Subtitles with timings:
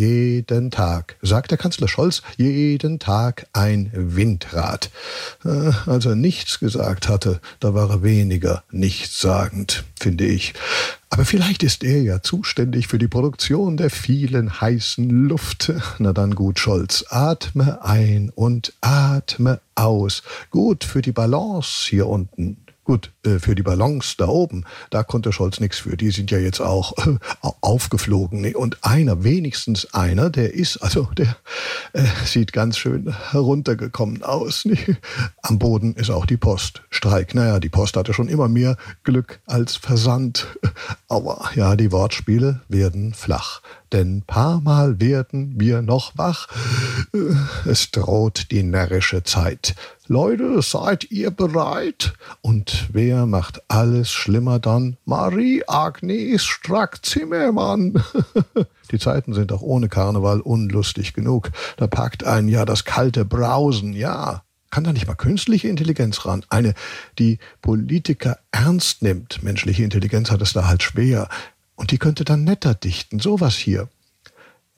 [0.00, 4.90] jeden Tag, sagt der Kanzler Scholz, jeden Tag ein Windrad.
[5.44, 10.54] Äh, als er nichts gesagt hatte, da war er weniger nichtssagend, finde ich.
[11.10, 15.70] Aber vielleicht ist er ja zuständig für die Produktion der vielen heißen Luft.
[15.98, 20.22] Na dann gut, Scholz, atme ein und atme aus.
[20.48, 22.56] Gut für die Balance hier unten.
[22.90, 25.96] Gut, äh, für die Ballons da oben, da konnte Scholz nichts für.
[25.96, 27.18] Die sind ja jetzt auch äh,
[27.60, 28.52] aufgeflogen.
[28.56, 31.36] Und einer, wenigstens einer, der ist, also der
[31.92, 34.66] äh, sieht ganz schön heruntergekommen aus.
[35.42, 36.82] Am Boden ist auch die Post.
[36.90, 37.32] Streik.
[37.32, 40.48] Naja, die Post hatte schon immer mehr Glück als Versand.
[41.06, 43.60] Aber ja, die Wortspiele werden flach.
[43.92, 46.48] Denn paar Mal werden wir noch wach.
[47.66, 49.76] Es droht die närrische Zeit.
[50.12, 52.14] Leute, seid ihr bereit?
[52.40, 54.96] Und wer macht alles schlimmer dann?
[55.04, 58.02] Marie-Agnes Strack-Zimmermann.
[58.90, 61.52] Die Zeiten sind auch ohne Karneval unlustig genug.
[61.76, 64.42] Da packt einen ja das kalte Brausen, ja.
[64.70, 66.44] Kann da nicht mal künstliche Intelligenz ran?
[66.48, 66.74] Eine,
[67.20, 69.44] die Politiker ernst nimmt.
[69.44, 71.28] Menschliche Intelligenz hat es da halt schwer.
[71.76, 73.20] Und die könnte dann netter dichten.
[73.20, 73.88] Sowas hier.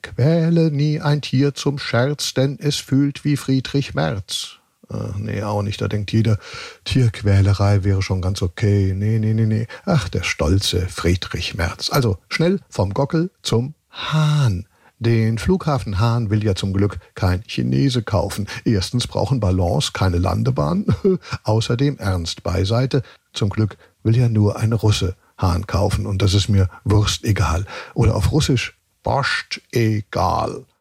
[0.03, 4.59] Quäle nie ein Tier zum Scherz, denn es fühlt wie Friedrich Merz.
[4.89, 5.81] Äh, nee, auch nicht.
[5.81, 6.37] Da denkt jeder,
[6.83, 8.93] Tierquälerei wäre schon ganz okay.
[8.95, 9.67] Nee, nee, nee, nee.
[9.85, 11.89] Ach, der stolze Friedrich Merz.
[11.91, 14.67] Also schnell vom Gockel zum Hahn.
[14.99, 18.47] Den Flughafen Hahn will ja zum Glück kein Chinese kaufen.
[18.63, 20.85] Erstens brauchen Ballons keine Landebahn.
[21.43, 23.03] Außerdem ernst beiseite.
[23.33, 27.65] Zum Glück will ja nur ein Russe Hahn kaufen und das ist mir Wurst egal.
[27.95, 30.63] Oder auf Russisch Borscht egal.